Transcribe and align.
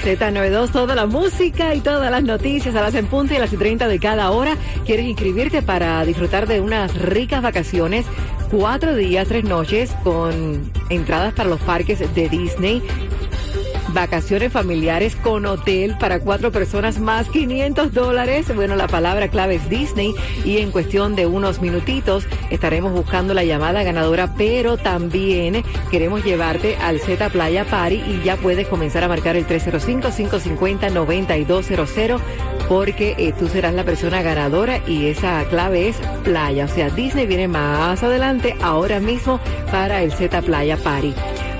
Z92, 0.00 0.70
toda 0.72 0.94
la 0.94 1.06
música 1.06 1.74
y 1.74 1.80
todas 1.80 2.10
las 2.10 2.22
noticias 2.22 2.74
a 2.74 2.80
las 2.80 2.94
en 2.94 3.06
punto 3.06 3.34
y 3.34 3.36
a 3.36 3.40
las 3.40 3.52
y 3.52 3.58
30 3.58 3.86
de 3.86 3.98
cada 3.98 4.30
hora. 4.30 4.56
¿Quieres 4.86 5.06
inscribirte 5.06 5.60
para 5.60 6.02
disfrutar 6.06 6.46
de 6.46 6.60
unas 6.60 6.94
ricas 6.94 7.42
vacaciones? 7.42 8.06
Cuatro 8.50 8.96
días, 8.96 9.28
tres 9.28 9.44
noches 9.44 9.92
con 10.02 10.72
entradas 10.88 11.34
para 11.34 11.50
los 11.50 11.60
parques 11.60 11.98
de 12.14 12.28
Disney 12.30 12.82
Vacaciones 13.92 14.52
familiares 14.52 15.16
con 15.16 15.46
hotel 15.46 15.96
para 15.98 16.20
cuatro 16.20 16.52
personas 16.52 17.00
más 17.00 17.28
500 17.28 17.92
dólares. 17.92 18.54
Bueno, 18.54 18.76
la 18.76 18.86
palabra 18.86 19.26
clave 19.28 19.56
es 19.56 19.68
Disney 19.68 20.14
y 20.44 20.58
en 20.58 20.70
cuestión 20.70 21.16
de 21.16 21.26
unos 21.26 21.60
minutitos 21.60 22.28
estaremos 22.50 22.92
buscando 22.92 23.34
la 23.34 23.42
llamada 23.42 23.82
ganadora, 23.82 24.32
pero 24.36 24.76
también 24.76 25.64
queremos 25.90 26.24
llevarte 26.24 26.76
al 26.76 27.00
Z 27.00 27.30
Playa 27.30 27.64
Party 27.64 27.96
y 27.96 28.22
ya 28.24 28.36
puedes 28.36 28.68
comenzar 28.68 29.02
a 29.02 29.08
marcar 29.08 29.34
el 29.34 29.44
305-550-9200 29.46 32.20
porque 32.68 33.16
eh, 33.18 33.34
tú 33.36 33.48
serás 33.48 33.74
la 33.74 33.82
persona 33.84 34.22
ganadora 34.22 34.78
y 34.86 35.06
esa 35.06 35.44
clave 35.46 35.88
es 35.88 35.96
playa. 36.22 36.66
O 36.66 36.68
sea, 36.68 36.90
Disney 36.90 37.26
viene 37.26 37.48
más 37.48 38.04
adelante 38.04 38.54
ahora 38.62 39.00
mismo 39.00 39.40
para 39.72 40.00
el 40.02 40.12
Z 40.12 40.42
Playa 40.42 40.76
Party. 40.76 41.12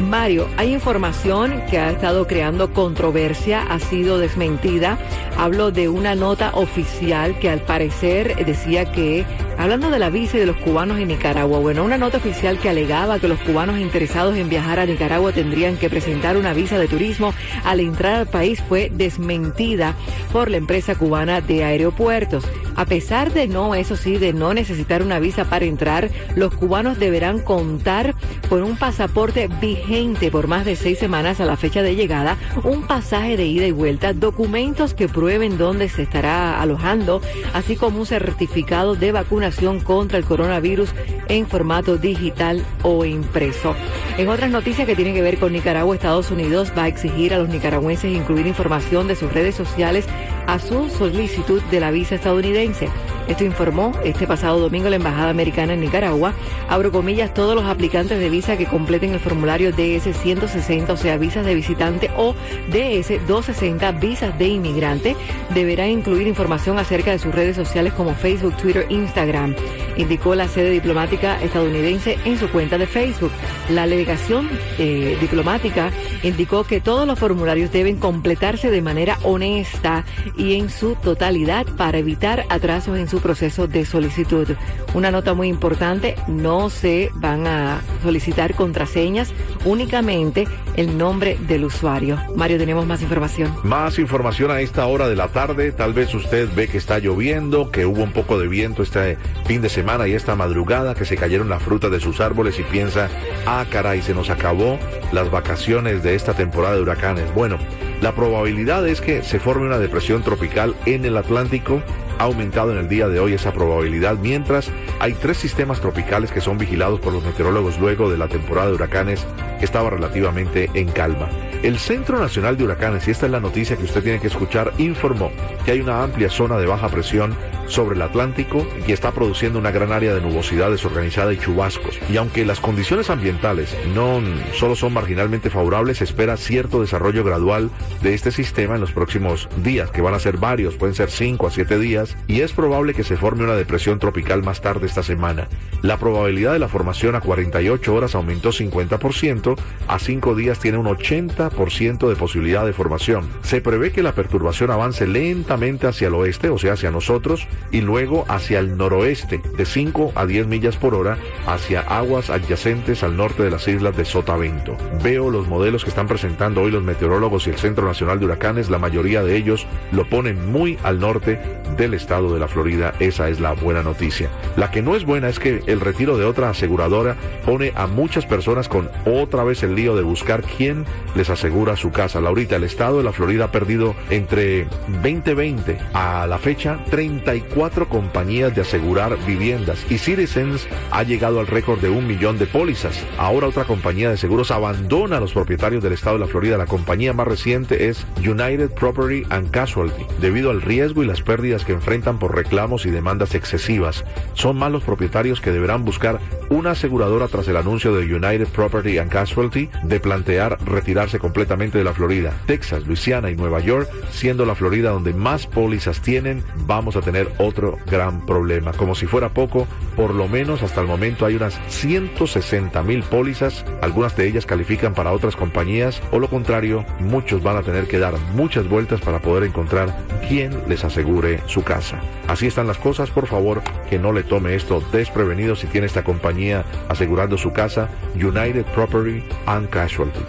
Mario, 0.00 0.48
hay 0.56 0.74
información 0.74 1.62
que 1.70 1.78
ha 1.78 1.90
estado 1.90 2.26
creando 2.26 2.72
controversia, 2.72 3.62
ha 3.62 3.78
sido 3.78 4.18
desmentida. 4.18 4.98
Hablo 5.38 5.70
de 5.70 5.88
una 5.88 6.14
nota 6.14 6.50
oficial 6.54 7.38
que 7.38 7.48
al 7.48 7.60
parecer 7.60 8.44
decía 8.44 8.92
que, 8.92 9.24
hablando 9.58 9.90
de 9.90 9.98
la 9.98 10.10
visa 10.10 10.36
y 10.36 10.40
de 10.40 10.46
los 10.46 10.56
cubanos 10.56 10.98
en 10.98 11.08
Nicaragua, 11.08 11.58
bueno, 11.60 11.84
una 11.84 11.98
nota 11.98 12.18
oficial 12.18 12.58
que 12.58 12.68
alegaba 12.68 13.18
que 13.18 13.28
los 13.28 13.40
cubanos 13.40 13.78
interesados 13.78 14.36
en 14.36 14.48
viajar 14.48 14.80
a 14.80 14.86
Nicaragua 14.86 15.32
tendrían 15.32 15.76
que 15.76 15.90
presentar 15.90 16.36
una 16.36 16.52
visa 16.52 16.78
de 16.78 16.88
turismo 16.88 17.32
al 17.64 17.80
entrar 17.80 18.14
al 18.16 18.26
país 18.26 18.62
fue 18.68 18.90
desmentida 18.92 19.94
por 20.32 20.50
la 20.50 20.58
empresa 20.58 20.94
cubana 20.94 21.40
de 21.40 21.64
aeropuertos. 21.64 22.44
A 22.76 22.84
pesar 22.84 23.32
de 23.32 23.48
no, 23.48 23.74
eso 23.74 23.96
sí, 23.96 24.18
de 24.18 24.32
no 24.32 24.54
necesitar 24.54 25.02
una 25.02 25.18
visa 25.18 25.46
para 25.46 25.64
entrar, 25.64 26.10
los 26.34 26.54
cubanos 26.54 26.98
deberán 26.98 27.40
contar 27.40 28.14
con 28.48 28.62
un 28.62 28.76
pasaporte 28.76 29.48
vigente 29.60 30.30
por 30.30 30.46
más 30.46 30.64
de 30.64 30.76
seis 30.76 30.98
semanas 30.98 31.40
a 31.40 31.46
la 31.46 31.56
fecha 31.56 31.82
de 31.82 31.96
llegada, 31.96 32.36
un 32.64 32.86
pasaje 32.86 33.36
de 33.36 33.46
ida 33.46 33.66
y 33.66 33.72
vuelta, 33.72 34.12
documentos 34.12 34.94
que 34.94 35.08
prueben 35.08 35.58
dónde 35.58 35.88
se 35.88 36.02
estará 36.02 36.60
alojando, 36.60 37.22
así 37.54 37.76
como 37.76 38.00
un 38.00 38.06
certificado 38.06 38.94
de 38.94 39.12
vacunación 39.12 39.80
contra 39.80 40.18
el 40.18 40.24
coronavirus 40.24 40.90
en 41.28 41.46
formato 41.46 41.96
digital 41.96 42.64
o 42.82 43.04
impreso. 43.04 43.74
En 44.18 44.28
otras 44.28 44.50
noticias 44.50 44.86
que 44.86 44.96
tienen 44.96 45.14
que 45.14 45.22
ver 45.22 45.38
con 45.38 45.52
Nicaragua, 45.52 45.94
Estados 45.94 46.30
Unidos 46.30 46.72
va 46.76 46.84
a 46.84 46.88
exigir 46.88 47.34
a 47.34 47.38
los 47.38 47.48
nicaragüenses 47.48 48.14
incluir 48.14 48.46
información 48.46 49.08
de 49.08 49.16
sus 49.16 49.32
redes 49.32 49.54
sociales 49.54 50.06
a 50.46 50.58
su 50.58 50.88
solicitud 50.88 51.62
de 51.70 51.80
la 51.80 51.90
visa 51.90 52.14
estadounidense. 52.14 52.88
Esto 53.28 53.44
informó 53.44 53.92
este 54.04 54.26
pasado 54.26 54.60
domingo 54.60 54.88
la 54.88 54.96
Embajada 54.96 55.30
Americana 55.30 55.74
en 55.74 55.80
Nicaragua. 55.80 56.32
Abro 56.68 56.92
comillas, 56.92 57.34
todos 57.34 57.56
los 57.56 57.64
aplicantes 57.64 58.20
de 58.20 58.30
visa 58.30 58.56
que 58.56 58.66
completen 58.66 59.12
el 59.12 59.20
formulario 59.20 59.72
DS-160, 59.72 60.90
o 60.90 60.96
sea, 60.96 61.16
visas 61.18 61.44
de 61.44 61.54
visitante, 61.54 62.10
o 62.16 62.34
DS-260, 62.70 64.00
visas 64.00 64.38
de 64.38 64.46
inmigrante, 64.46 65.16
deberán 65.54 65.90
incluir 65.90 66.28
información 66.28 66.78
acerca 66.78 67.10
de 67.10 67.18
sus 67.18 67.34
redes 67.34 67.56
sociales 67.56 67.92
como 67.94 68.14
Facebook, 68.14 68.56
Twitter, 68.56 68.86
Instagram, 68.90 69.56
indicó 69.96 70.34
la 70.34 70.48
sede 70.48 70.70
diplomática 70.70 71.40
estadounidense 71.42 72.18
en 72.24 72.38
su 72.38 72.48
cuenta 72.48 72.78
de 72.78 72.86
Facebook. 72.86 73.30
La 73.70 73.86
delegación 73.86 74.48
eh, 74.78 75.16
diplomática 75.20 75.90
indicó 76.22 76.64
que 76.64 76.80
todos 76.80 77.06
los 77.06 77.18
formularios 77.18 77.72
deben 77.72 77.96
completarse 77.96 78.70
de 78.70 78.82
manera 78.82 79.18
honesta 79.22 80.04
y 80.36 80.54
en 80.54 80.70
su 80.70 80.94
totalidad 80.96 81.66
para 81.76 81.98
evitar 81.98 82.44
atrasos 82.48 82.98
en 82.98 83.08
su 83.08 83.20
proceso 83.20 83.66
de 83.66 83.84
solicitud. 83.84 84.48
Una 84.94 85.10
nota 85.10 85.34
muy 85.34 85.48
importante, 85.48 86.16
no 86.28 86.70
se 86.70 87.10
van 87.14 87.46
a 87.46 87.80
solicitar 88.02 88.54
contraseñas, 88.54 89.32
únicamente 89.64 90.46
el 90.76 90.98
nombre 90.98 91.38
del 91.48 91.64
usuario. 91.64 92.18
Mario, 92.34 92.58
tenemos 92.58 92.86
más 92.86 93.02
información. 93.02 93.52
Más 93.64 93.98
información 93.98 94.50
a 94.50 94.60
esta 94.60 94.86
hora 94.86 95.08
de 95.08 95.16
la 95.16 95.28
tarde. 95.28 95.72
Tal 95.72 95.92
vez 95.92 96.14
usted 96.14 96.48
ve 96.54 96.68
que 96.68 96.78
está 96.78 96.98
lloviendo, 96.98 97.70
que 97.70 97.86
hubo 97.86 98.02
un 98.02 98.12
poco 98.12 98.38
de 98.38 98.48
viento 98.48 98.82
este 98.82 99.16
fin 99.46 99.62
de 99.62 99.68
semana 99.68 99.85
y 99.86 100.14
esta 100.14 100.34
madrugada, 100.34 100.96
que 100.96 101.04
se 101.04 101.16
cayeron 101.16 101.48
las 101.48 101.62
frutas 101.62 101.92
de 101.92 102.00
sus 102.00 102.20
árboles 102.20 102.58
y 102.58 102.64
piensa, 102.64 103.08
ah 103.46 103.64
caray, 103.70 104.02
se 104.02 104.14
nos 104.14 104.30
acabó 104.30 104.80
las 105.12 105.30
vacaciones 105.30 106.02
de 106.02 106.16
esta 106.16 106.34
temporada 106.34 106.74
de 106.74 106.82
huracanes. 106.82 107.32
Bueno, 107.34 107.56
la 108.02 108.12
probabilidad 108.12 108.86
es 108.88 109.00
que 109.00 109.22
se 109.22 109.38
forme 109.38 109.66
una 109.66 109.78
depresión 109.78 110.22
tropical 110.22 110.74
en 110.86 111.04
el 111.04 111.16
Atlántico 111.16 111.82
ha 112.18 112.24
aumentado 112.24 112.72
en 112.72 112.78
el 112.78 112.88
día 112.88 113.08
de 113.08 113.20
hoy 113.20 113.34
esa 113.34 113.52
probabilidad, 113.52 114.16
mientras 114.16 114.70
hay 115.00 115.14
tres 115.14 115.36
sistemas 115.36 115.80
tropicales 115.80 116.32
que 116.32 116.40
son 116.40 116.58
vigilados 116.58 117.00
por 117.00 117.12
los 117.12 117.24
meteorólogos 117.24 117.78
luego 117.78 118.10
de 118.10 118.18
la 118.18 118.28
temporada 118.28 118.68
de 118.68 118.74
huracanes 118.74 119.26
que 119.58 119.64
estaba 119.64 119.90
relativamente 119.90 120.70
en 120.74 120.88
calma. 120.88 121.28
El 121.62 121.78
Centro 121.78 122.18
Nacional 122.18 122.56
de 122.56 122.64
Huracanes, 122.64 123.08
y 123.08 123.10
esta 123.10 123.26
es 123.26 123.32
la 123.32 123.40
noticia 123.40 123.76
que 123.76 123.84
usted 123.84 124.02
tiene 124.02 124.20
que 124.20 124.26
escuchar, 124.26 124.72
informó 124.78 125.32
que 125.64 125.72
hay 125.72 125.80
una 125.80 126.02
amplia 126.02 126.30
zona 126.30 126.58
de 126.58 126.66
baja 126.66 126.88
presión 126.88 127.34
sobre 127.66 127.96
el 127.96 128.02
Atlántico 128.02 128.66
y 128.78 128.82
que 128.82 128.92
está 128.92 129.12
produciendo 129.12 129.58
una 129.58 129.70
gran 129.70 129.90
área 129.90 130.14
de 130.14 130.20
nubosidad 130.20 130.70
desorganizada 130.70 131.32
y 131.32 131.38
chubascos. 131.38 131.98
Y 132.08 132.16
aunque 132.18 132.44
las 132.44 132.60
condiciones 132.60 133.10
ambientales 133.10 133.76
no 133.94 134.20
solo 134.54 134.76
son 134.76 134.92
marginalmente 134.92 135.50
favorables, 135.50 135.98
se 135.98 136.04
espera 136.04 136.36
cierto 136.36 136.80
desarrollo 136.80 137.24
gradual 137.24 137.70
de 138.02 138.14
este 138.14 138.30
sistema 138.30 138.74
en 138.74 138.82
los 138.82 138.92
próximos 138.92 139.48
días, 139.64 139.90
que 139.90 140.02
van 140.02 140.14
a 140.14 140.20
ser 140.20 140.36
varios, 140.36 140.76
pueden 140.76 140.94
ser 140.94 141.10
5 141.10 141.46
a 141.46 141.50
7 141.50 141.78
días, 141.78 142.05
y 142.26 142.42
es 142.42 142.52
probable 142.52 142.94
que 142.94 143.04
se 143.04 143.16
forme 143.16 143.44
una 143.44 143.54
depresión 143.54 143.98
tropical 143.98 144.42
más 144.42 144.60
tarde 144.60 144.86
esta 144.86 145.02
semana. 145.02 145.48
La 145.82 145.98
probabilidad 145.98 146.52
de 146.52 146.58
la 146.58 146.68
formación 146.68 147.14
a 147.14 147.20
48 147.20 147.94
horas 147.94 148.14
aumentó 148.14 148.50
50%, 148.50 149.56
a 149.88 149.98
5 149.98 150.34
días 150.34 150.58
tiene 150.58 150.78
un 150.78 150.86
80% 150.86 152.08
de 152.08 152.16
posibilidad 152.16 152.66
de 152.66 152.72
formación. 152.72 153.28
Se 153.42 153.60
prevé 153.60 153.92
que 153.92 154.02
la 154.02 154.12
perturbación 154.12 154.70
avance 154.70 155.06
lentamente 155.06 155.86
hacia 155.86 156.08
el 156.08 156.14
oeste, 156.14 156.50
o 156.50 156.58
sea, 156.58 156.74
hacia 156.74 156.90
nosotros, 156.90 157.46
y 157.70 157.80
luego 157.80 158.24
hacia 158.28 158.58
el 158.58 158.76
noroeste, 158.76 159.40
de 159.56 159.64
5 159.64 160.12
a 160.14 160.26
10 160.26 160.46
millas 160.46 160.76
por 160.76 160.94
hora, 160.94 161.18
hacia 161.46 161.80
aguas 161.80 162.30
adyacentes 162.30 163.02
al 163.02 163.16
norte 163.16 163.42
de 163.42 163.50
las 163.50 163.66
islas 163.68 163.96
de 163.96 164.04
Sotavento. 164.04 164.76
Veo 165.02 165.30
los 165.30 165.48
modelos 165.48 165.84
que 165.84 165.90
están 165.90 166.08
presentando 166.08 166.62
hoy 166.62 166.70
los 166.70 166.82
meteorólogos 166.82 167.46
y 167.46 167.50
el 167.50 167.56
Centro 167.56 167.86
Nacional 167.86 168.18
de 168.18 168.26
Huracanes, 168.26 168.70
la 168.70 168.78
mayoría 168.78 169.22
de 169.22 169.36
ellos 169.36 169.66
lo 169.92 170.08
ponen 170.08 170.50
muy 170.50 170.78
al 170.82 171.00
norte 171.00 171.40
del 171.76 171.94
estado 171.96 172.32
de 172.32 172.40
la 172.40 172.48
Florida. 172.48 172.94
Esa 173.00 173.28
es 173.28 173.40
la 173.40 173.52
buena 173.52 173.82
noticia. 173.82 174.28
La 174.56 174.70
que 174.70 174.82
no 174.82 174.94
es 174.96 175.04
buena 175.04 175.28
es 175.28 175.38
que 175.38 175.62
el 175.66 175.80
retiro 175.80 176.16
de 176.16 176.24
otra 176.24 176.50
aseguradora 176.50 177.16
pone 177.44 177.72
a 177.74 177.86
muchas 177.86 178.26
personas 178.26 178.68
con 178.68 178.90
otra 179.04 179.44
vez 179.44 179.62
el 179.62 179.74
lío 179.74 179.96
de 179.96 180.02
buscar 180.02 180.42
quién 180.42 180.84
les 181.14 181.30
asegura 181.30 181.76
su 181.76 181.90
casa. 181.90 182.20
Laurita, 182.20 182.56
el 182.56 182.64
estado 182.64 182.98
de 182.98 183.04
la 183.04 183.12
Florida 183.12 183.46
ha 183.46 183.52
perdido 183.52 183.94
entre 184.10 184.66
2020 185.02 185.78
a 185.92 186.26
la 186.26 186.38
fecha 186.38 186.78
34 186.90 187.88
compañías 187.88 188.54
de 188.54 188.62
asegurar 188.62 189.16
viviendas 189.26 189.84
y 189.90 189.98
Citizens 189.98 190.66
ha 190.90 191.02
llegado 191.02 191.40
al 191.40 191.46
récord 191.46 191.80
de 191.80 191.90
un 191.90 192.06
millón 192.06 192.38
de 192.38 192.46
pólizas. 192.46 193.02
Ahora 193.18 193.48
otra 193.48 193.64
compañía 193.64 194.10
de 194.10 194.16
seguros 194.16 194.50
abandona 194.50 195.16
a 195.16 195.20
los 195.20 195.32
propietarios 195.32 195.82
del 195.82 195.92
estado 195.92 196.18
de 196.18 196.24
la 196.24 196.30
Florida. 196.30 196.56
La 196.56 196.66
compañía 196.66 197.12
más 197.12 197.26
reciente 197.26 197.88
es 197.88 198.06
United 198.18 198.70
Property 198.70 199.22
and 199.30 199.50
Casualty, 199.50 200.04
debido 200.20 200.50
al 200.50 200.62
riesgo 200.62 201.02
y 201.02 201.06
las 201.06 201.22
pérdidas 201.22 201.64
que 201.64 201.72
enfrentan 201.86 202.18
por 202.18 202.34
reclamos 202.34 202.84
y 202.84 202.90
demandas 202.90 203.36
excesivas. 203.36 204.04
Son 204.34 204.58
más 204.58 204.72
los 204.72 204.82
propietarios 204.82 205.40
que 205.40 205.52
deberán 205.52 205.84
buscar 205.84 206.18
una 206.50 206.72
aseguradora 206.72 207.28
tras 207.28 207.46
el 207.46 207.56
anuncio 207.56 207.94
de 207.94 208.12
United 208.12 208.48
Property 208.48 208.98
and 208.98 209.08
Casualty 209.08 209.68
de 209.84 210.00
plantear 210.00 210.58
retirarse 210.64 211.20
completamente 211.20 211.78
de 211.78 211.84
la 211.84 211.92
Florida. 211.92 212.32
Texas, 212.46 212.88
Luisiana 212.88 213.30
y 213.30 213.36
Nueva 213.36 213.60
York, 213.60 213.88
siendo 214.10 214.44
la 214.44 214.56
Florida 214.56 214.90
donde 214.90 215.14
más 215.14 215.46
pólizas 215.46 216.00
tienen, 216.00 216.42
vamos 216.66 216.96
a 216.96 217.02
tener 217.02 217.30
otro 217.38 217.78
gran 217.86 218.26
problema. 218.26 218.72
Como 218.72 218.96
si 218.96 219.06
fuera 219.06 219.28
poco, 219.28 219.68
por 219.94 220.12
lo 220.12 220.26
menos 220.26 220.64
hasta 220.64 220.80
el 220.80 220.88
momento 220.88 221.24
hay 221.24 221.36
unas 221.36 221.56
160 221.68 222.82
mil 222.82 223.04
pólizas, 223.04 223.64
algunas 223.80 224.16
de 224.16 224.26
ellas 224.26 224.44
califican 224.44 224.92
para 224.92 225.12
otras 225.12 225.36
compañías 225.36 226.02
o 226.10 226.18
lo 226.18 226.28
contrario, 226.28 226.84
muchos 226.98 227.44
van 227.44 227.58
a 227.58 227.62
tener 227.62 227.86
que 227.86 228.00
dar 228.00 228.14
muchas 228.34 228.68
vueltas 228.68 229.00
para 229.00 229.20
poder 229.20 229.44
encontrar 229.44 229.96
quien 230.28 230.68
les 230.68 230.82
asegure 230.82 231.40
su 231.46 231.62
casa. 231.62 231.75
Casa. 231.76 232.00
Así 232.26 232.46
están 232.46 232.66
las 232.66 232.78
cosas, 232.78 233.10
por 233.10 233.26
favor, 233.26 233.60
que 233.90 233.98
no 233.98 234.10
le 234.12 234.22
tome 234.22 234.54
esto 234.54 234.82
desprevenido 234.92 235.54
si 235.56 235.66
tiene 235.66 235.86
esta 235.86 236.04
compañía 236.04 236.64
asegurando 236.88 237.36
su 237.36 237.52
casa, 237.52 237.90
United 238.14 238.64
Property 238.74 239.22
and 239.44 239.68
Casualty. 239.68 240.20